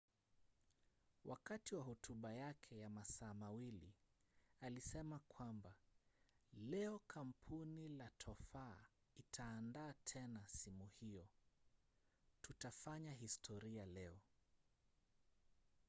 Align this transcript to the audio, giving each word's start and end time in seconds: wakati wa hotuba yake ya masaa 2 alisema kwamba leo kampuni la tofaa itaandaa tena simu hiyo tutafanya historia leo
wakati 1.25 1.75
wa 1.75 1.83
hotuba 1.83 2.33
yake 2.33 2.79
ya 2.79 2.89
masaa 2.89 3.33
2 3.33 3.73
alisema 4.61 5.19
kwamba 5.19 5.73
leo 6.57 6.99
kampuni 7.07 7.89
la 7.89 8.09
tofaa 8.17 8.77
itaandaa 9.19 9.93
tena 10.03 10.47
simu 10.47 10.85
hiyo 10.87 11.27
tutafanya 12.41 13.11
historia 13.11 13.85
leo 13.85 14.19